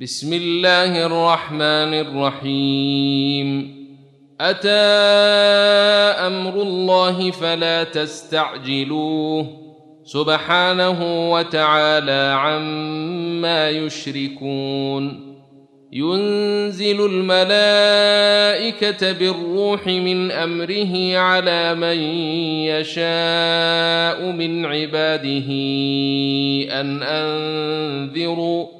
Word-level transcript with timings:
بسم 0.00 0.32
الله 0.32 1.06
الرحمن 1.06 1.94
الرحيم 1.94 3.76
اتى 4.40 4.68
أمر 6.26 6.62
الله 6.62 7.30
فلا 7.30 7.84
تستعجلوه 7.84 9.46
سبحانه 10.04 11.30
وتعالى 11.32 12.36
عما 12.38 13.70
يشركون 13.70 15.30
ينزل 15.92 17.06
الملائكه 17.06 17.92
بالروح 19.12 19.86
من 19.86 20.30
امره 20.30 21.16
على 21.18 21.74
من 21.74 21.98
يشاء 22.72 24.32
من 24.32 24.66
عباده 24.66 25.50
ان 26.80 27.02
انذروا 27.02 28.79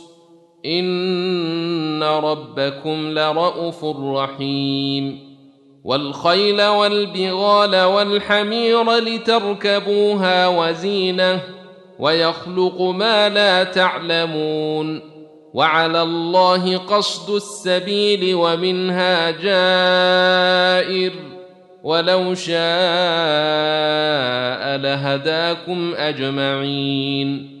ان 0.65 2.03
ربكم 2.03 3.11
لرءوف 3.11 3.85
رحيم 3.85 5.31
والخيل 5.83 6.61
والبغال 6.61 7.75
والحمير 7.83 8.97
لتركبوها 8.97 10.47
وزينه 10.47 11.39
ويخلق 11.99 12.81
ما 12.81 13.29
لا 13.29 13.63
تعلمون 13.63 15.01
وعلى 15.53 16.01
الله 16.01 16.77
قصد 16.77 17.35
السبيل 17.35 18.35
ومنها 18.35 19.31
جائر 19.31 21.11
ولو 21.83 22.33
شاء 22.33 22.57
لهداكم 24.77 25.93
اجمعين 25.95 27.60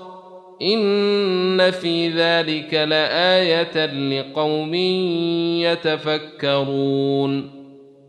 ان 0.61 1.71
في 1.71 2.09
ذلك 2.09 2.73
لايه 2.73 3.85
لقوم 3.85 4.73
يتفكرون 6.43 7.61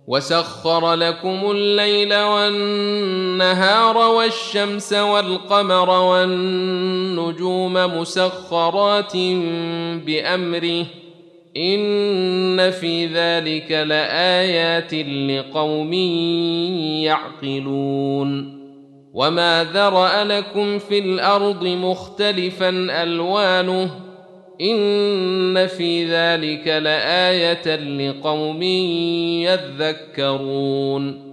وسخر 0.06 0.94
لكم 0.94 1.50
الليل 1.50 2.14
والنهار 2.14 3.96
والشمس 3.96 4.92
والقمر 4.92 5.90
والنجوم 5.90 7.72
مسخرات 7.72 9.16
بامره 10.06 10.86
ان 11.56 12.70
في 12.70 13.06
ذلك 13.06 13.72
لايات 13.72 14.94
لقوم 14.94 15.92
يعقلون 17.02 18.61
وما 19.14 19.64
ذرا 19.64 20.24
لكم 20.24 20.78
في 20.78 20.98
الأرض 20.98 21.64
مختلفا 21.64 22.68
الوانه 23.02 23.90
ان 24.60 25.66
في 25.66 26.04
ذلك 26.04 26.68
لايه 26.68 27.76
لقوم 27.76 28.62
يذكرون 29.42 31.32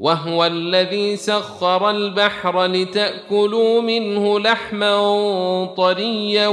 وهو 0.00 0.46
الذي 0.46 1.16
سخر 1.16 1.90
البحر 1.90 2.66
لتاكلوا 2.66 3.80
منه 3.80 4.40
لحما 4.40 4.94
طريا 5.76 6.48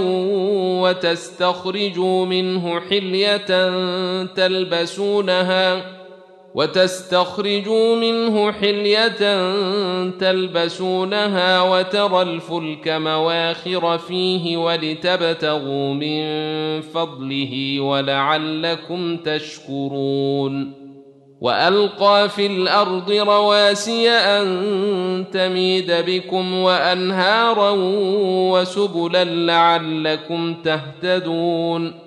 وتستخرجوا 0.82 2.26
منه 2.26 2.80
حليه 2.80 3.46
تلبسونها 4.26 5.97
وتستخرجوا 6.58 7.96
منه 7.96 8.52
حلية 8.52 9.18
تلبسونها 10.10 11.62
وترى 11.62 12.22
الفلك 12.22 12.88
مواخر 12.88 13.98
فيه 13.98 14.58
ولتبتغوا 14.58 15.94
من 15.94 16.22
فضله 16.82 17.80
ولعلكم 17.80 19.18
تشكرون. 19.18 20.74
وألقى 21.42 22.30
في 22.30 22.46
الأرض 22.46 23.12
رواسي 23.12 24.10
أن 24.10 25.26
تميد 25.34 25.92
بكم 25.92 26.54
وأنهارا 26.54 27.74
وسبلا 28.52 29.24
لعلكم 29.24 30.56
تهتدون. 30.64 32.07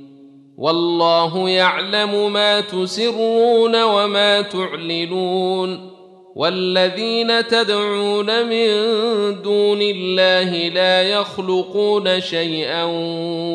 والله 0.61 1.49
يعلم 1.49 2.33
ما 2.33 2.61
تسرون 2.61 3.83
وما 3.83 4.41
تعلنون 4.41 5.91
والذين 6.35 7.47
تدعون 7.47 8.45
من 8.45 8.67
دون 9.41 9.81
الله 9.81 10.67
لا 10.67 11.01
يخلقون 11.01 12.21
شيئا 12.21 12.83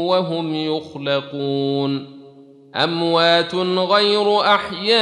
وهم 0.08 0.54
يخلقون 0.54 2.16
أموات 2.76 3.54
غير 3.54 4.40
أحياء 4.40 4.96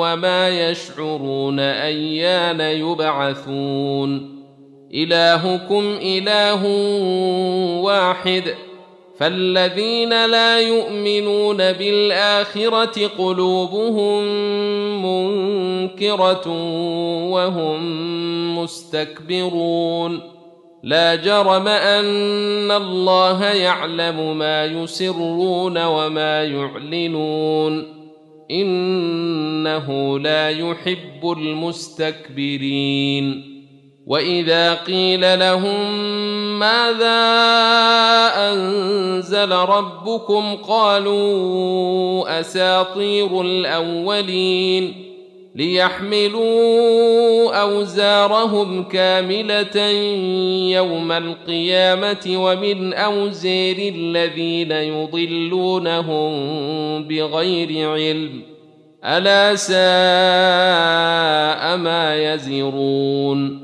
وما 0.00 0.70
يشعرون 0.70 1.60
أيان 1.60 2.60
يبعثون 2.60 4.34
إلهكم 4.94 5.98
إله 6.02 6.66
واحد 7.80 8.54
فالذين 9.18 10.26
لا 10.26 10.60
يؤمنون 10.60 11.56
بالاخره 11.56 13.06
قلوبهم 13.18 14.24
منكره 15.02 16.48
وهم 17.30 17.78
مستكبرون 18.58 20.20
لا 20.82 21.14
جرم 21.14 21.68
ان 21.68 22.70
الله 22.70 23.44
يعلم 23.44 24.38
ما 24.38 24.64
يسرون 24.64 25.84
وما 25.84 26.44
يعلنون 26.44 27.94
انه 28.50 30.18
لا 30.18 30.50
يحب 30.50 31.34
المستكبرين 31.38 33.04
واذا 34.06 34.74
قيل 34.74 35.38
لهم 35.38 35.98
ماذا 36.58 37.22
انزل 38.52 39.52
ربكم 39.52 40.56
قالوا 40.56 42.40
اساطير 42.40 43.40
الاولين 43.40 44.94
ليحملوا 45.54 47.54
اوزارهم 47.62 48.84
كامله 48.84 49.80
يوم 50.76 51.12
القيامه 51.12 52.34
ومن 52.36 52.94
اوزير 52.94 53.94
الذين 53.94 54.70
يضلونهم 54.70 56.32
بغير 57.04 57.90
علم 57.90 58.42
الا 59.04 59.54
ساء 59.54 59.76
ما 61.76 62.34
يزرون 62.34 63.63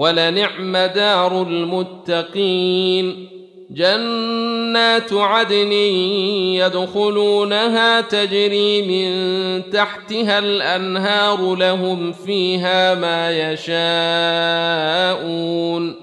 ولنعم 0.00 0.76
دار 0.76 1.42
المتقين. 1.42 3.28
جنات 3.70 5.12
عدن 5.12 5.72
يدخلونها 6.52 8.00
تجري 8.00 8.82
من 8.82 9.10
تحتها 9.70 10.38
الأنهار 10.38 11.54
لهم 11.54 12.12
فيها 12.12 12.94
ما 12.94 13.52
يشاءون. 15.30 15.94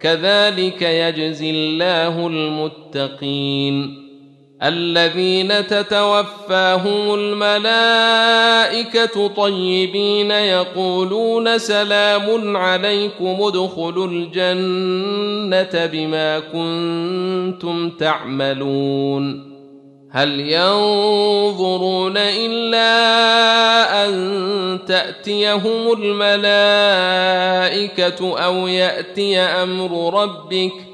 كذلك 0.00 0.82
يجزي 0.82 1.50
الله 1.50 2.26
المتقين. 2.26 4.03
الذين 4.64 5.66
تتوفاهم 5.66 7.14
الملائكة 7.14 8.56
طيبين 9.26 10.30
يقولون 10.30 11.58
سلام 11.58 12.56
عليكم 12.56 13.36
ادخلوا 13.40 14.06
الجنة 14.06 15.86
بما 15.86 16.38
كنتم 16.38 17.90
تعملون. 17.90 19.54
هل 20.10 20.40
ينظرون 20.40 22.16
إلا 22.16 22.84
أن 24.06 24.78
تأتيهم 24.86 25.92
الملائكة 26.02 26.84
أو 28.44 28.66
يأتي 28.66 29.38
أمر 29.38 30.22
ربك 30.22 30.93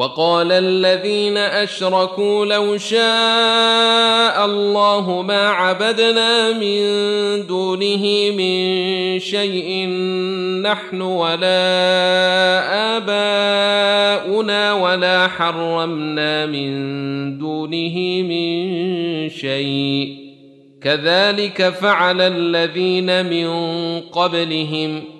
وقال 0.00 0.52
الذين 0.52 1.36
أشركوا 1.36 2.46
لو 2.46 2.78
شاء 2.78 4.44
الله 4.44 5.22
ما 5.22 5.48
عبدنا 5.48 6.52
من 6.52 6.80
دونه 7.46 8.30
من 8.30 9.18
شيء 9.18 9.88
نحن 10.62 11.00
ولا 11.00 11.60
آباؤنا 12.96 14.72
ولا 14.72 15.28
حرمنا 15.28 16.46
من 16.46 17.38
دونه 17.38 18.22
من 18.22 19.28
شيء. 19.28 20.16
كذلك 20.82 21.68
فعل 21.68 22.20
الذين 22.20 23.26
من 23.26 23.48
قبلهم. 24.00 25.19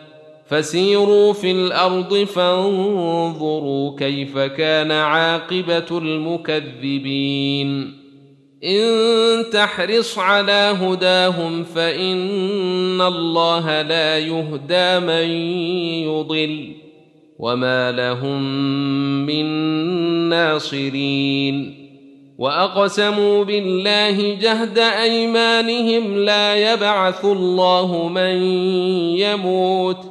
فسيروا 0.51 1.33
في 1.33 1.51
الأرض 1.51 2.15
فانظروا 2.15 3.99
كيف 3.99 4.37
كان 4.37 4.91
عاقبة 4.91 5.85
المكذبين. 5.91 7.93
إن 8.63 9.43
تحرص 9.53 10.19
على 10.19 10.77
هداهم 10.81 11.63
فإن 11.63 13.01
الله 13.01 13.81
لا 13.81 14.19
يهدى 14.19 15.05
من 15.05 15.29
يضل 16.07 16.71
وما 17.39 17.91
لهم 17.91 18.41
من 19.25 19.45
ناصرين. 20.29 21.81
وأقسموا 22.37 23.43
بالله 23.43 24.33
جهد 24.33 24.77
أيمانهم 24.77 26.17
لا 26.17 26.73
يبعث 26.73 27.25
الله 27.25 28.07
من 28.07 28.43
يموت 29.17 30.10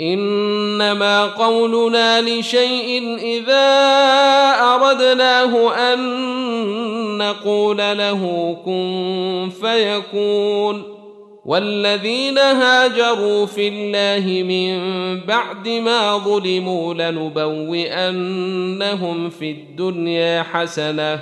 إنما 0.00 1.26
قولنا 1.26 2.20
لشيء 2.20 3.16
إذا 3.18 3.68
أردناه 4.60 5.74
أن 5.74 5.98
نقول 7.18 7.76
له 7.76 8.56
كن 8.64 9.50
فيكون. 9.60 10.82
والذين 11.44 12.38
هاجروا 12.38 13.46
في 13.46 13.68
الله 13.68 14.42
من 14.42 14.80
بعد 15.20 15.68
ما 15.68 16.18
ظلموا 16.18 16.94
لنبوئنهم 16.94 18.10
في 19.30 19.50
الدنيا 19.50 20.42
حسنة 20.42 21.20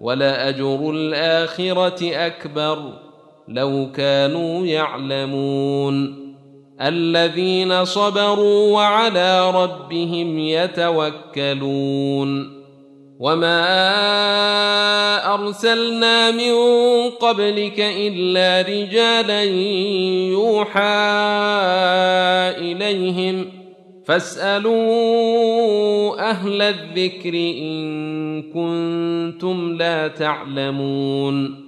ولأجر 0.00 0.90
الآخرة 0.90 2.26
أكبر. 2.26 2.92
لو 3.48 3.88
كانوا 3.96 4.66
يعلمون. 4.66 6.23
الذين 6.80 7.84
صبروا 7.84 8.72
وعلى 8.72 9.50
ربهم 9.50 10.38
يتوكلون. 10.38 11.84
وما 13.20 13.64
أرسلنا 15.34 16.30
من 16.30 16.54
قبلك 17.10 17.80
إلا 17.80 18.68
رجالا 18.68 19.42
يوحى 20.32 20.80
إليهم 22.58 23.46
فاسألوا 24.06 25.50
أهل 26.30 26.62
الذكر 26.62 27.34
إن 27.34 28.42
كنتم 28.42 29.76
لا 29.78 30.08
تعلمون. 30.08 31.64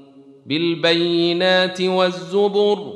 بالبينات 0.47 1.81
والزبر 1.81 2.96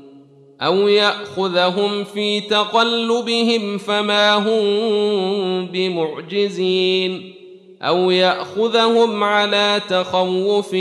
أو 0.61 0.87
ياخذهم 0.87 2.03
في 2.03 2.41
تقلبهم 2.41 3.77
فما 3.77 4.33
هم 4.33 5.65
بمعجزين 5.65 7.33
أو 7.81 8.11
ياخذهم 8.11 9.23
على 9.23 9.81
تخوف 9.89 10.71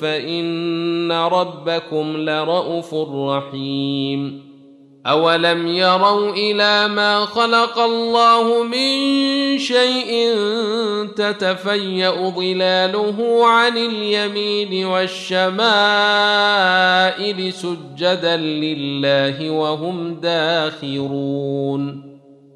فان 0.00 1.12
ربكم 1.12 2.16
لرءوف 2.16 2.94
رحيم 2.94 4.45
اولم 5.06 5.66
يروا 5.66 6.32
إلى 6.32 6.88
ما 6.88 7.24
خلق 7.24 7.78
الله 7.78 8.62
من 8.62 8.88
شيء 9.58 10.34
تتفيا 11.16 12.10
ظلاله 12.10 13.46
عن 13.46 13.78
اليمين 13.78 14.86
والشمائل 14.86 15.52
سجدا 17.52 18.36
لله 18.36 19.50
وهم 19.50 20.14
داخرون 20.14 22.15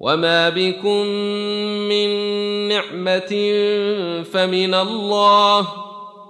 وما 0.00 0.48
بكم 0.48 1.06
من 1.88 2.08
نعمه 2.68 3.32
فمن 4.32 4.74
الله 4.74 5.66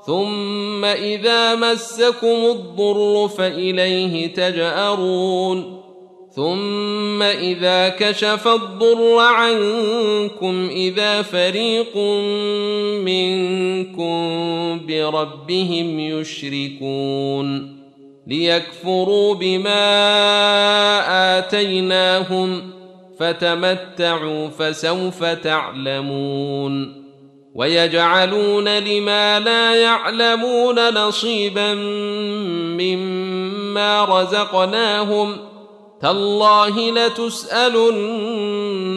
ثم 0.07 0.85
اذا 0.85 1.55
مسكم 1.55 2.27
الضر 2.27 3.29
فاليه 3.29 4.35
تجارون 4.35 5.79
ثم 6.37 7.23
اذا 7.23 7.89
كشف 7.89 8.49
الضر 8.49 9.19
عنكم 9.19 10.69
اذا 10.71 11.23
فريق 11.23 11.97
منكم 13.05 14.21
بربهم 14.87 16.01
يشركون 16.01 17.79
ليكفروا 18.27 19.35
بما 19.35 19.79
اتيناهم 21.39 22.78
فتمتعوا 23.21 24.49
فسوف 24.49 25.25
تعلمون 25.25 27.05
ويجعلون 27.55 28.79
لما 28.79 29.41
لا 29.41 29.75
يعلمون 29.75 30.95
نصيبا 30.95 31.75
مما 32.79 34.05
رزقناهم 34.05 35.37
تالله 36.03 36.91
لتسألن 36.91 38.21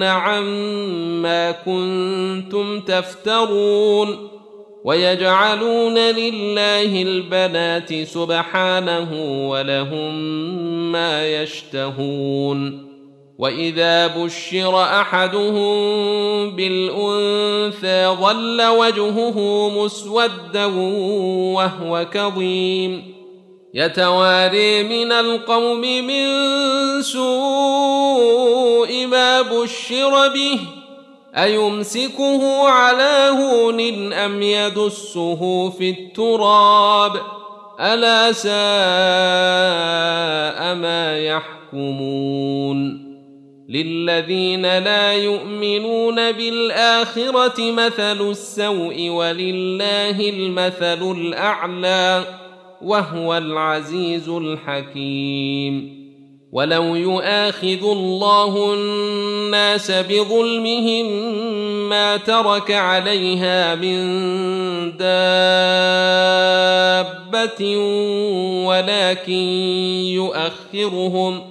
عما 0.03 1.51
كنتم 1.51 2.79
تفترون 2.79 4.29
ويجعلون 4.83 5.97
لله 5.97 7.01
البنات 7.01 7.93
سبحانه 7.93 9.09
ولهم 9.49 10.21
ما 10.91 11.41
يشتهون 11.41 12.90
واذا 13.41 14.07
بشر 14.07 14.83
احدهم 14.83 15.71
بالانثى 16.55 18.07
ظل 18.21 18.61
وجهه 18.67 19.69
مسودا 19.69 20.65
وهو 21.55 22.05
كظيم 22.13 23.13
يتواري 23.73 24.83
من 24.83 25.11
القوم 25.11 25.81
من 25.81 26.27
سوء 27.01 28.25
ما 29.05 29.41
بشر 29.41 30.27
به 30.27 30.59
ايمسكه 31.37 32.67
على 32.67 33.29
هون 33.29 34.13
ام 34.13 34.41
يدسه 34.41 35.69
في 35.69 35.89
التراب 35.89 37.21
الا 37.79 38.31
ساء 38.31 38.51
ما 40.75 41.19
يحكمون 41.19 43.10
للذين 43.71 44.61
لا 44.61 45.13
يؤمنون 45.13 46.31
بالاخره 46.31 47.71
مثل 47.71 48.29
السوء 48.29 49.09
ولله 49.09 50.29
المثل 50.29 51.11
الاعلى 51.11 52.23
وهو 52.81 53.37
العزيز 53.37 54.29
الحكيم 54.29 56.01
ولو 56.51 56.95
يؤاخذ 56.95 57.83
الله 57.83 58.73
الناس 58.73 59.91
بظلمهم 59.91 61.05
ما 61.89 62.17
ترك 62.17 62.71
عليها 62.71 63.75
من 63.75 64.01
دابة 64.97 65.37
ولكن 68.67 69.33
يؤخرهم 70.13 71.50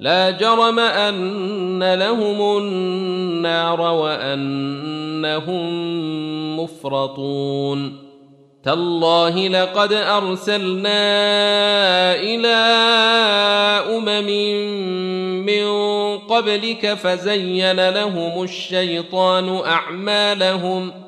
لا 0.00 0.30
جرم 0.30 0.78
أن 0.78 1.94
لهم 1.94 2.58
النار 2.58 3.80
وأنهم 3.80 5.66
مفرطون. 6.60 8.08
تالله 8.64 9.48
لقد 9.48 9.92
أرسلنا 9.92 11.00
إلى 12.14 12.56
أمم 13.96 14.30
من 15.46 15.66
قبلك 16.18 16.94
فزين 16.94 17.88
لهم 17.88 18.42
الشيطان 18.42 19.60
أعمالهم 19.66 21.07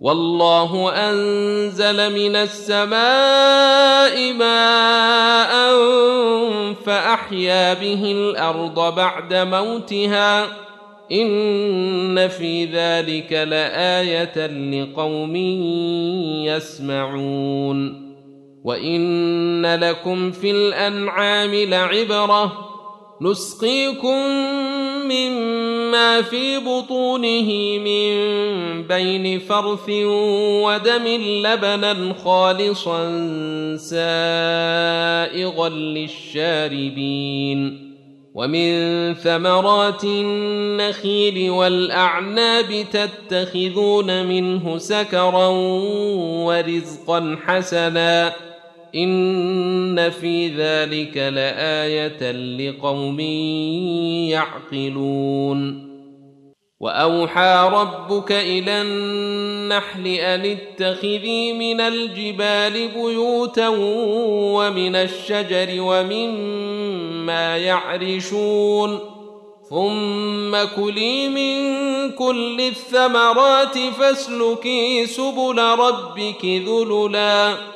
والله 0.00 0.92
أنزل 0.92 2.14
من 2.14 2.36
السماء 2.36 4.32
ماء 4.32 5.72
فأحيا 6.86 7.74
به 7.74 8.12
الأرض 8.12 8.94
بعد 8.94 9.34
موتها. 9.34 10.44
إن 11.12 12.28
في 12.28 12.64
ذلك 12.64 13.32
لآية 13.32 14.46
لقوم 14.46 15.36
يسمعون. 16.46 18.06
وإن 18.64 19.66
لكم 19.76 20.30
في 20.30 20.50
الأنعام 20.50 21.54
لعبرة. 21.54 22.65
نسقيكم 23.20 24.18
مما 25.08 26.22
في 26.22 26.58
بطونه 26.58 27.78
من 27.78 28.12
بين 28.82 29.38
فرث 29.38 29.90
ودم 30.64 31.06
لبنا 31.44 32.14
خالصا 32.24 33.06
سائغا 33.76 35.68
للشاربين 35.68 37.16
ومن 38.34 39.14
ثمرات 39.14 40.04
النخيل 40.04 41.50
والأعناب 41.50 42.84
تتخذون 42.92 44.26
منه 44.26 44.78
سكرا 44.78 45.46
ورزقا 46.46 47.36
حسنا 47.46 48.45
ان 48.96 50.10
في 50.10 50.48
ذلك 50.48 51.16
لايه 51.16 52.32
لقوم 52.32 53.20
يعقلون 54.30 55.86
واوحى 56.80 57.70
ربك 57.72 58.32
إلى 58.32 58.82
النحل 58.82 60.06
ان 60.06 60.40
اتخذي 60.56 61.52
من 61.52 61.80
الجبال 61.80 62.88
بيوتا 62.88 63.68
ومن 63.68 64.96
الشجر 64.96 65.68
ومما 65.78 67.56
يعرشون 67.56 69.00
ثم 69.70 70.56
كلي 70.76 71.28
من 71.28 71.56
كل 72.12 72.60
الثمرات 72.60 73.78
فاسلكي 73.78 75.06
سبل 75.06 75.58
ربك 75.58 76.44
ذللا 76.44 77.75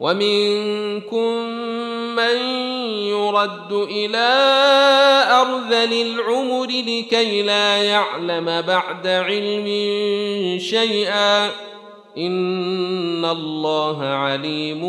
ومنكم 0.00 1.32
من 2.16 2.36
يرد 2.92 3.72
إلى 3.72 4.28
ارذل 5.30 5.92
العمر 5.92 6.66
لكي 6.66 7.42
لا 7.42 7.82
يعلم 7.82 8.60
بعد 8.60 9.06
علم 9.06 9.66
شيئا 10.58 11.46
ان 12.18 13.24
الله 13.24 14.04
عليم 14.04 14.84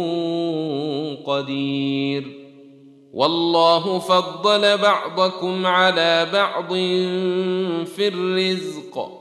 قدير. 1.27 2.41
والله 3.13 3.99
فضل 3.99 4.77
بعضكم 4.77 5.67
على 5.67 6.27
بعض 6.33 6.73
في 7.85 8.07
الرزق 8.07 9.20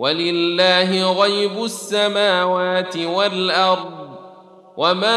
ولله 0.00 1.12
غيب 1.22 1.64
السماوات 1.64 2.96
والأرض 2.96 3.90
وما 4.76 5.16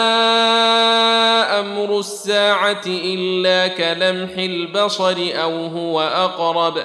أمر 1.60 2.00
الساعة 2.00 2.84
إلا 2.88 3.68
كلمح 3.68 4.38
البصر 4.38 5.16
أو 5.44 5.66
هو 5.66 6.02
أقرب 6.02 6.78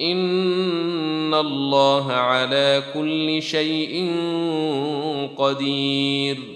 إن 0.00 1.34
الله 1.34 2.12
على 2.12 2.82
كل 2.94 3.42
شيء 3.42 4.12
قدير. 5.36 6.55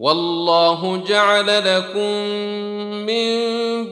والله 0.00 1.02
جعل 1.08 1.76
لكم 1.76 2.10
من 3.06 3.30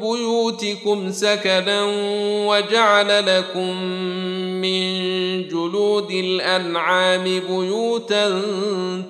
بيوتكم 0.01 1.11
سكنا 1.11 1.85
وجعل 2.47 3.27
لكم 3.27 3.83
من 4.61 4.89
جلود 5.49 6.11
الأنعام 6.11 7.25
بيوتا 7.25 8.43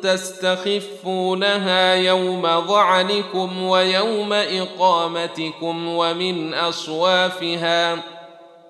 تستخفونها 0.02 1.94
يوم 1.94 2.42
ظعنكم 2.42 3.62
ويوم 3.62 4.32
إقامتكم 4.32 5.88
ومن 5.88 6.54
أصوافها 6.54 8.17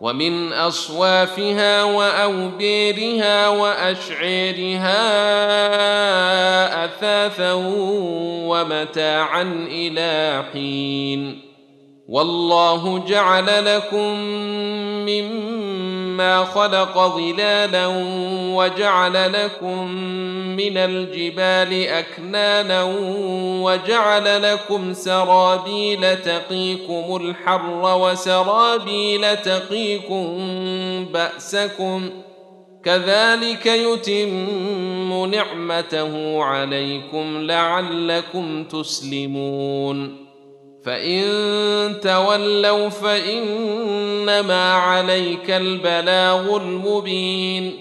ومن 0.00 0.52
أصوافها 0.52 1.82
واوبيرها 1.84 3.48
واشعيرها 3.48 4.94
أثاثا 6.84 7.52
ومتاعا 8.46 9.66
إلى 9.70 10.44
حين. 10.52 11.47
والله 12.08 12.98
جعل 12.98 13.64
لكم 13.76 14.18
مما 15.08 16.44
خلق 16.44 16.98
ظلالا 17.16 17.86
وجعل 18.56 19.32
لكم 19.32 19.92
من 20.56 20.76
الجبال 20.76 21.86
أكنانا 21.86 22.84
وجعل 23.62 24.42
لكم 24.42 24.92
سرابيل 24.92 26.16
تقيكم 26.16 27.16
الحر 27.16 27.98
وسرابيل 28.00 29.36
تقيكم 29.36 30.38
بأسكم 31.12 32.10
كذلك 32.84 33.66
يتم 33.66 35.30
نعمته 35.34 36.42
عليكم 36.44 37.42
لعلكم 37.42 38.64
تسلمون 38.64 40.27
فان 40.84 42.00
تولوا 42.00 42.88
فانما 42.88 44.72
عليك 44.72 45.50
البلاغ 45.50 46.56
المبين 46.56 47.72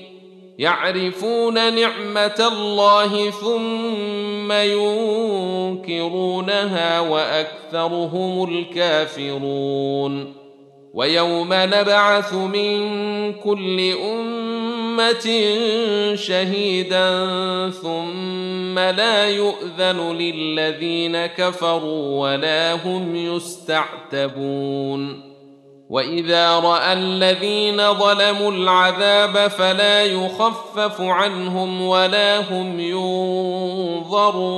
يعرفون 0.57 1.53
نعمه 1.53 2.47
الله 2.51 3.29
ثم 3.29 4.51
ينكرونها 5.81 6.99
واكثرهم 6.99 8.49
الكافرون 8.53 10.33
ويوم 10.93 11.49
نبعث 11.51 12.33
من 12.33 13.33
كل 13.33 13.91
امه 13.91 14.76
شهيدا 16.15 17.09
ثم 17.69 18.79
لا 18.79 19.29
يؤذن 19.29 20.17
للذين 20.17 21.25
كفروا 21.25 22.21
ولا 22.21 22.73
هم 22.73 23.15
يستعتبون 23.15 24.57
واذا 25.89 26.59
راى 26.59 26.93
الذين 26.93 27.93
ظلموا 27.93 28.51
العذاب 28.51 29.47
فلا 29.47 30.03
يخفف 30.03 31.01
عنهم 31.01 31.81
ولا 31.81 32.39
هم 32.39 32.79
ينظرون 33.99 34.57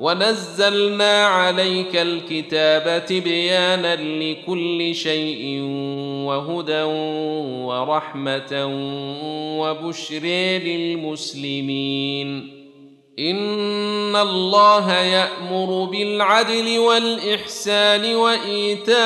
ونزلنا 0.00 1.26
عليك 1.26 1.96
الكتاب 1.96 3.06
تبيانا 3.06 3.96
لكل 3.96 4.94
شيء 4.94 5.60
وهدى 6.24 6.82
ورحمه 7.68 8.66
وبشر 9.60 10.24
للمسلمين 10.64 12.60
ان 13.18 14.16
الله 14.16 14.92
يامر 14.92 15.84
بالعدل 15.84 16.78
والاحسان 16.78 18.14
وايتاء 18.14 18.96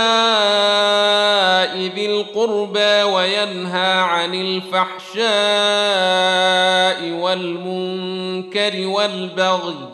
ذي 1.79 2.07
القربى 2.07 3.03
وينهى 3.03 3.93
عن 4.01 4.35
الفحشاء 4.35 5.25
والمنكر 7.11 8.87
والبغي 8.87 9.94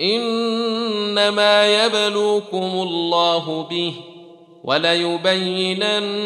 إنما 0.00 1.84
يبلوكم 1.84 2.70
الله 2.82 3.62
به 3.70 3.94
وليبينن 4.64 6.18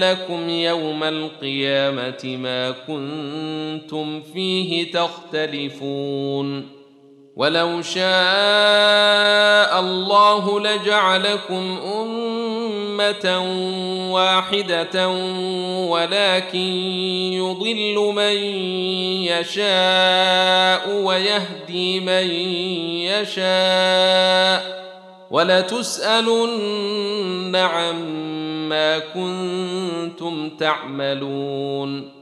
لكم 0.00 0.48
يوم 0.48 1.04
القيامة 1.04 2.36
ما 2.42 2.70
كنتم 2.70 4.22
فيه 4.22 4.92
تختلفون 4.92 6.68
ولو 7.36 7.82
شاء 7.82 8.02
الله 9.80 10.60
لجعلكم 10.60 11.78
أمة 11.94 12.61
واحدة 14.10 15.08
ولكن 15.88 16.58
يضل 17.32 18.12
من 18.14 18.36
يشاء 19.26 20.90
ويهدي 21.04 22.00
من 22.00 22.30
يشاء 23.10 24.82
ولتسألن 25.30 26.76
عما 27.56 28.98
كنتم 28.98 30.50
تعملون 30.50 32.21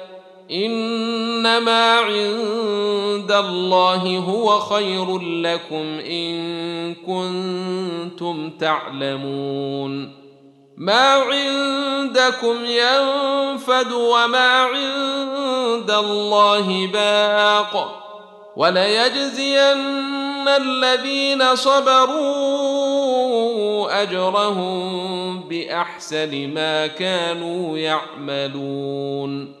إنما 0.51 1.99
عند 1.99 3.31
الله 3.31 4.17
هو 4.17 4.59
خير 4.59 5.19
لكم 5.19 5.99
إن 5.99 6.95
كنتم 6.95 8.49
تعلمون. 8.49 10.21
ما 10.77 11.13
عندكم 11.13 12.55
ينفد 12.65 13.91
وما 13.91 14.61
عند 14.61 15.91
الله 15.91 16.87
باق. 16.87 17.97
وليجزين 18.55 20.47
الذين 20.47 21.55
صبروا 21.55 22.61
أجرهم 24.01 25.39
بأحسن 25.39 26.47
ما 26.47 26.87
كانوا 26.87 27.77
يعملون. 27.77 29.60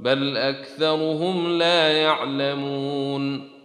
بل 0.00 0.36
أكثرهم 0.36 1.58
لا 1.58 1.92
يعلمون 1.92 3.58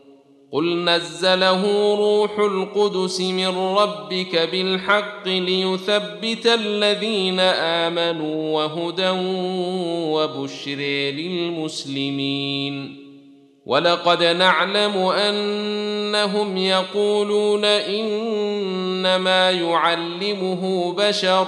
قل 0.54 0.86
نزله 0.86 1.96
روح 1.96 2.40
القدس 2.40 3.22
من 3.22 3.58
ربك 3.58 4.50
بالحق 4.52 5.28
ليثبت 5.28 6.46
الذين 6.46 7.40
آمنوا 7.40 8.56
وهدى 8.56 9.10
وبشر 10.14 10.80
للمسلمين 11.18 13.04
ولقد 13.66 14.24
نعلم 14.24 14.98
أنهم 14.98 16.58
يقولون 16.58 17.66
إنما 17.66 19.52
يعلمه 19.52 20.94
بشر 20.94 21.48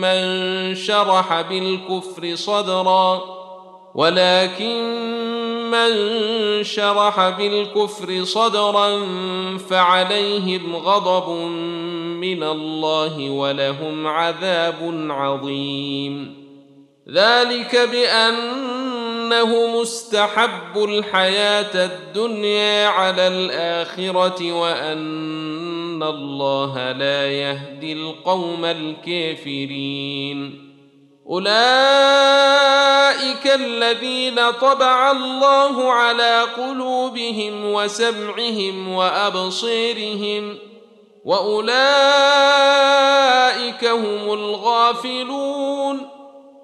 من 0.00 0.74
شرح 0.74 1.40
بالكفر 1.40 2.34
صدرا 2.34 3.20
ولكن 3.94 5.04
من 5.70 5.94
شرح 6.64 7.28
بالكفر 7.28 8.24
صدرا 8.24 9.06
فعليهم 9.56 10.76
غضب 10.76 11.30
من 12.20 12.42
الله 12.42 13.30
ولهم 13.30 14.06
عذاب 14.06 15.06
عظيم 15.10 16.43
ذلك 17.12 17.76
بأنه 17.76 19.80
مستحب 19.80 20.84
الحياة 20.84 21.84
الدنيا 21.84 22.88
على 22.88 23.28
الآخرة 23.28 24.52
وأن 24.52 26.02
الله 26.02 26.92
لا 26.92 27.32
يهدي 27.32 27.92
القوم 27.92 28.64
الكافرين. 28.64 30.64
أولئك 31.30 31.54
الذين 33.54 34.50
طبع 34.50 35.10
الله 35.10 35.92
على 35.92 36.42
قلوبهم 36.56 37.72
وسمعهم 37.72 38.94
وابصيرهم 38.94 40.58
وأولئك 41.24 41.74
هم 43.84 44.32
الغافلون. 44.32 46.13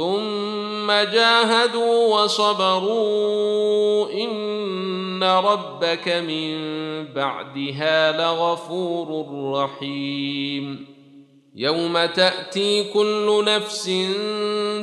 ثم 0.00 0.92
جاهدوا 0.92 2.22
وصبروا 2.22 4.10
إن 4.12 5.24
ربك 5.24 6.08
من 6.08 6.56
بعدها 7.14 8.12
لغفور 8.12 9.26
رحيم. 9.54 10.86
يوم 11.56 12.04
تأتي 12.04 12.92
كل 12.92 13.44
نفس 13.46 13.84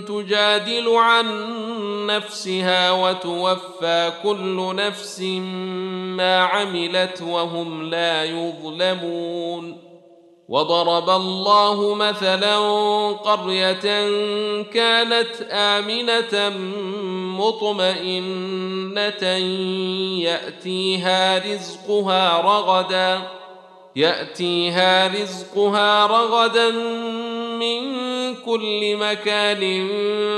تجادل 0.08 0.90
عن 0.90 1.26
نفسها 2.08 2.92
وتوفى 2.92 4.12
كل 4.24 4.76
نفس 4.76 5.22
ما 6.18 6.40
عملت 6.40 7.22
وهم 7.22 7.90
لا 7.90 8.24
يظلمون. 8.24 9.87
وضرب 10.50 11.10
الله 11.10 11.96
مثلا 11.96 12.58
قرية 13.12 14.08
كانت 14.64 15.42
آمنة 15.52 16.50
مطمئنة 17.40 19.24
يأتيها 20.24 21.38
رزقها 21.38 22.42
رغدا 22.42 23.22
يأتيها 23.98 25.08
رزقها 25.08 26.06
رغدا 26.06 26.72
من 27.60 27.98
كل 28.46 28.98
مكان 28.98 29.88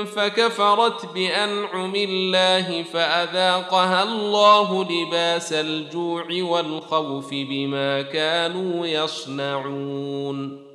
فكفرت 0.05 1.13
بأنعم 1.13 1.95
الله 1.95 2.83
فأذاقها 2.83 4.03
الله 4.03 4.87
لباس 4.89 5.53
الجوع 5.53 6.25
والخوف 6.41 7.29
بما 7.31 8.01
كانوا 8.01 8.87
يصنعون. 8.87 10.69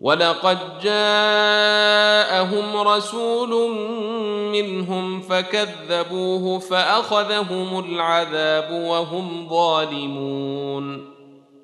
ولقد 0.00 0.58
جاءهم 0.82 2.76
رسول 2.76 3.70
منهم 4.52 5.20
فكذبوه 5.20 6.58
فأخذهم 6.58 7.78
العذاب 7.78 8.70
وهم 8.72 9.48
ظالمون. 9.48 11.13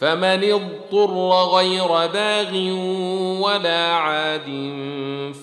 فمن 0.00 0.52
اضطر 0.52 1.30
غير 1.56 1.88
باغ 1.88 2.54
ولا 3.42 3.86
عاد 3.86 4.46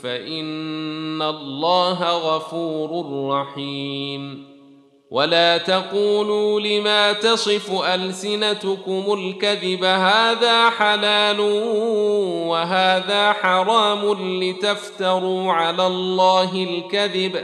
فإن 0.04 1.22
الله 1.22 2.04
غفور 2.04 3.06
رحيم. 3.30 4.56
ولا 5.12 5.58
تقولوا 5.58 6.60
لما 6.60 7.14
تصف 7.14 7.82
ألسنتكم 7.82 9.04
الكذب 9.14 9.84
هذا 9.84 10.70
حلال 10.70 11.40
وهذا 12.50 13.34
حرام 13.34 14.14
لتفتروا 14.44 15.54
على 15.54 15.88
الله 15.88 16.64
الكذب 16.64 17.44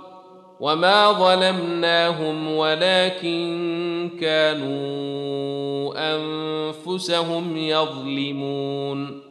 وما 0.61 1.11
ظلمناهم 1.11 2.55
ولكن 2.55 4.09
كانوا 4.21 5.93
انفسهم 5.97 7.57
يظلمون 7.57 9.21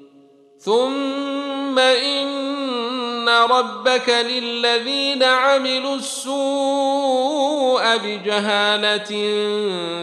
ثم 0.59 1.79
ان 1.79 3.29
ربك 3.29 4.09
للذين 4.09 5.23
عملوا 5.23 5.97
السوء 5.97 7.83
بجهاله 7.97 9.11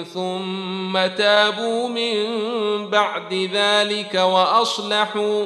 ثم 0.03 1.07
تابوا 1.17 1.87
من 1.87 2.25
بعد 2.89 3.49
ذلك 3.53 4.15
واصلحوا 4.15 5.45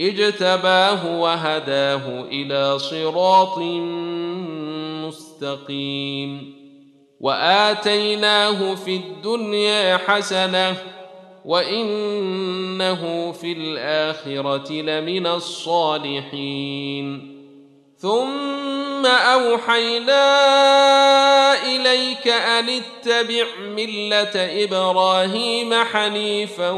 اجتباه 0.00 1.20
وهداه 1.20 2.24
إلى 2.24 2.78
صراط 2.78 3.58
مستقيم. 5.06 6.54
وآتيناه 7.20 8.74
في 8.74 8.96
الدنيا 8.96 9.96
حسنة 9.96 10.76
وإنه 11.44 13.32
في 13.32 13.52
الآخرة 13.52 14.72
لمن 14.72 15.26
الصالحين. 15.26 17.33
ثم 18.04 19.06
اوحينا 19.06 20.24
اليك 21.64 22.28
ان 22.28 22.68
اتبع 22.68 23.46
مله 23.60 24.64
إبراهيم 24.64 25.74
حنيفا 25.74 26.70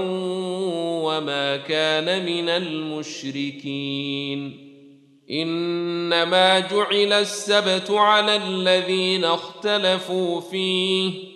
وما 1.02 1.56
كان 1.56 2.26
من 2.26 2.48
المشركين 2.48 3.86
انما 5.30 6.58
جعل 6.60 7.12
السبت 7.12 7.90
على 7.90 8.36
الذين 8.36 9.24
اختلفوا 9.24 10.40
فيه 10.40 11.35